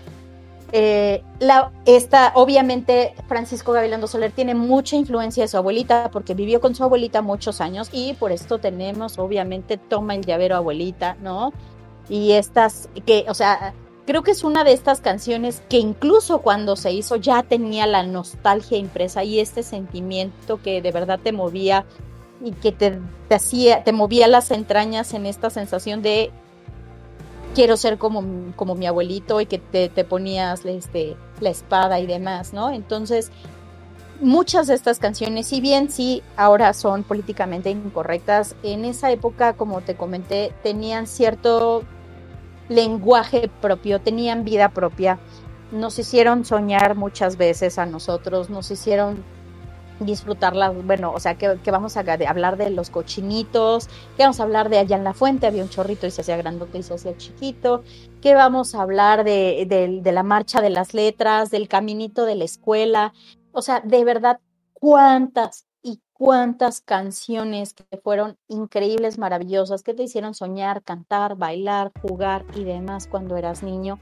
[0.72, 6.60] Eh, la, esta, obviamente, Francisco Gavilando Soler tiene mucha influencia de su abuelita porque vivió
[6.60, 11.52] con su abuelita muchos años y por esto tenemos, obviamente, toma el llavero abuelita, ¿no?
[12.08, 13.74] Y estas, que, o sea,
[14.06, 18.02] creo que es una de estas canciones que incluso cuando se hizo ya tenía la
[18.02, 21.84] nostalgia impresa y este sentimiento que de verdad te movía
[22.42, 22.98] y que te,
[23.30, 26.30] hacía, te movía las entrañas en esta sensación de
[27.54, 32.06] quiero ser como, como mi abuelito y que te, te ponías este, la espada y
[32.06, 32.70] demás, ¿no?
[32.70, 33.30] Entonces,
[34.20, 39.80] muchas de estas canciones, si bien sí ahora son políticamente incorrectas, en esa época, como
[39.80, 41.82] te comenté, tenían cierto
[42.70, 45.18] lenguaje propio, tenían vida propia,
[45.72, 49.22] nos hicieron soñar muchas veces a nosotros, nos hicieron
[49.98, 54.70] disfrutarla, bueno, o sea, que, vamos a hablar de los cochinitos, que vamos a hablar
[54.70, 57.16] de allá en la fuente, había un chorrito y se hacía grandote y se hacía
[57.18, 57.82] chiquito,
[58.22, 59.66] que vamos a hablar de,
[60.02, 63.12] de la marcha de las letras, del caminito de la escuela,
[63.52, 64.40] o sea, de verdad,
[64.72, 65.66] cuántas,
[66.20, 73.06] cuántas canciones que fueron increíbles, maravillosas, que te hicieron soñar, cantar, bailar, jugar y demás
[73.06, 73.98] cuando eras niño.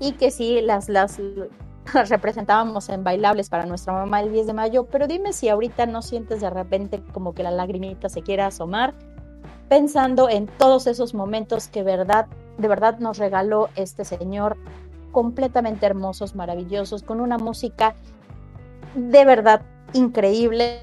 [0.00, 1.20] Y que sí, las, las,
[2.08, 6.00] representábamos en bailables para nuestra mamá el 10 de mayo, pero dime si ahorita no
[6.00, 8.94] sientes de repente como que la lagrimita se quiera asomar,
[9.68, 14.56] pensando en todos esos momentos que verdad, de verdad nos regaló este señor,
[15.12, 17.94] completamente hermosos, maravillosos, con una música
[18.94, 19.60] de verdad
[19.92, 20.80] increíble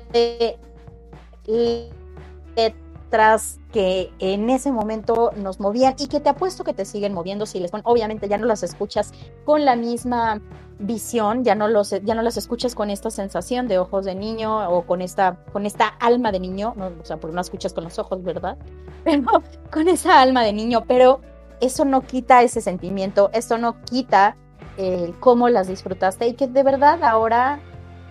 [1.48, 7.46] letras que en ese momento nos movían y que te apuesto que te siguen moviendo
[7.46, 9.12] si les ponen, obviamente ya no las escuchas
[9.46, 10.42] con la misma
[10.80, 14.70] visión, ya no los ya no las escuchas con esta sensación de ojos de niño
[14.70, 17.86] o con esta con esta alma de niño, no, o sea, porque no escuchas con
[17.86, 18.58] los ojos, ¿verdad?
[19.04, 19.24] Pero
[19.72, 21.22] con esa alma de niño, pero
[21.62, 24.36] eso no quita ese sentimiento, eso no quita
[24.78, 27.60] eh, cómo las disfrutaste y que de verdad ahora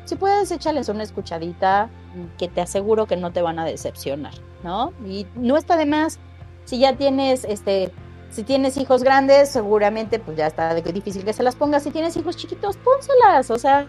[0.05, 1.91] si puedes echarles una escuchadita
[2.39, 4.93] que te aseguro que no te van a decepcionar, ¿no?
[5.07, 6.19] Y no está de más
[6.65, 7.93] si ya tienes este
[8.35, 11.85] si tienes hijos grandes, seguramente pues ya está difícil que se las pongas.
[11.85, 13.49] Si tienes hijos chiquitos, pónselas.
[13.53, 13.87] O sea,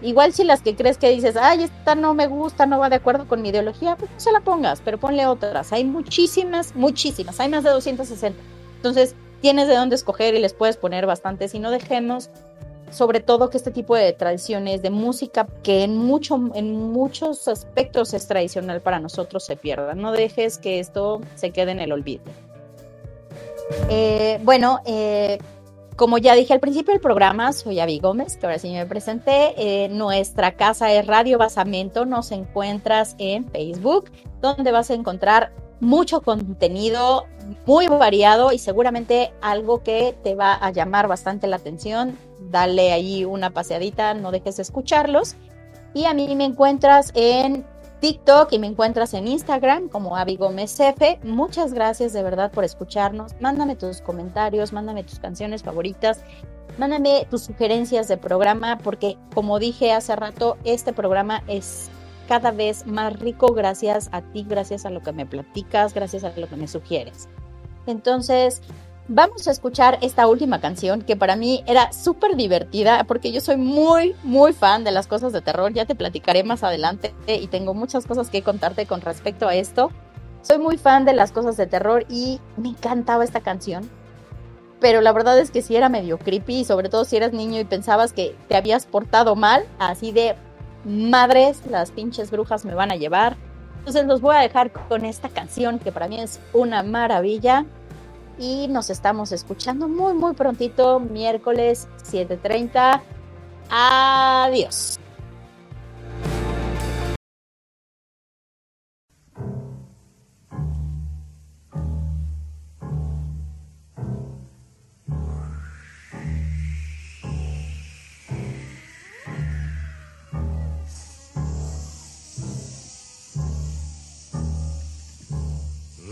[0.00, 2.96] igual si las que crees que dices, ay, esta no me gusta, no va de
[2.96, 5.72] acuerdo con mi ideología, pues no se la pongas, pero ponle otras.
[5.72, 7.40] Hay muchísimas, muchísimas.
[7.40, 8.40] Hay más de 260.
[8.76, 11.52] Entonces, tienes de dónde escoger y les puedes poner bastantes.
[11.56, 12.30] Y no dejemos,
[12.90, 18.14] sobre todo, que este tipo de tradiciones de música, que en, mucho, en muchos aspectos
[18.14, 19.94] es tradicional para nosotros, se pierda.
[19.94, 22.24] No dejes que esto se quede en el olvido.
[23.88, 25.38] Eh, bueno, eh,
[25.96, 29.54] como ya dije al principio del programa, soy Avi Gómez, que ahora sí me presenté.
[29.56, 32.06] Eh, nuestra casa es Radio Basamento.
[32.06, 34.10] Nos encuentras en Facebook,
[34.40, 37.26] donde vas a encontrar mucho contenido
[37.66, 42.16] muy variado y seguramente algo que te va a llamar bastante la atención.
[42.50, 45.36] Dale ahí una paseadita, no dejes de escucharlos.
[45.94, 47.64] Y a mí me encuentras en
[48.00, 51.18] TikTok y me encuentras en Instagram como Avi Gómez F.
[51.22, 53.32] Muchas gracias de verdad por escucharnos.
[53.40, 56.22] Mándame tus comentarios, mándame tus canciones favoritas,
[56.78, 61.90] mándame tus sugerencias de programa, porque como dije hace rato, este programa es
[62.30, 66.32] cada vez más rico gracias a ti, gracias a lo que me platicas, gracias a
[66.36, 67.28] lo que me sugieres.
[67.86, 68.62] Entonces,
[69.12, 73.56] Vamos a escuchar esta última canción que para mí era súper divertida porque yo soy
[73.56, 75.72] muy, muy fan de las cosas de terror.
[75.72, 79.90] Ya te platicaré más adelante y tengo muchas cosas que contarte con respecto a esto.
[80.42, 83.90] Soy muy fan de las cosas de terror y me encantaba esta canción.
[84.78, 87.64] Pero la verdad es que sí era medio creepy, sobre todo si eras niño y
[87.64, 90.36] pensabas que te habías portado mal, así de
[90.84, 93.36] madres, las pinches brujas me van a llevar.
[93.78, 97.64] Entonces los voy a dejar con esta canción que para mí es una maravilla
[98.38, 103.00] y nos estamos escuchando muy, muy prontito, miércoles 7.30.
[103.70, 104.99] Adiós.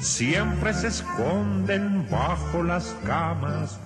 [0.00, 3.78] Siempre se esconden bajo las camas,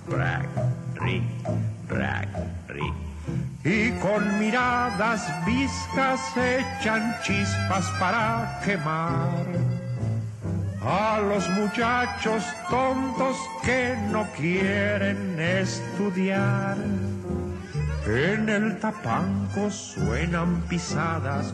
[3.63, 9.45] Y con miradas viscas echan chispas para quemar
[10.81, 16.77] a los muchachos tontos que no quieren estudiar.
[18.05, 21.53] En el tapanco suenan pisadas,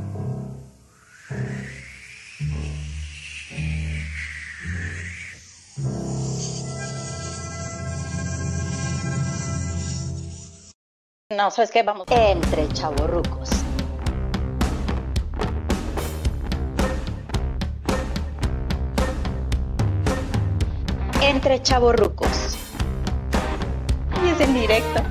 [11.31, 11.81] No, ¿sabes qué?
[11.81, 12.05] Vamos.
[12.09, 13.49] Entre chavorrucos.
[21.21, 22.57] Entre chavorrucos.
[24.25, 25.01] Y es en directo.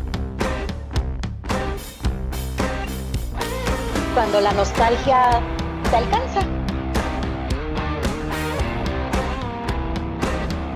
[4.12, 5.40] Cuando la nostalgia
[5.90, 6.40] te alcanza.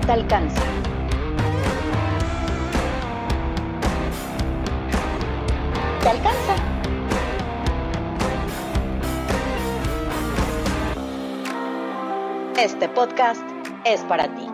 [0.05, 0.61] Te alcanza.
[6.01, 6.55] te alcanza.
[12.57, 13.41] Este podcast
[13.85, 14.44] es para ti.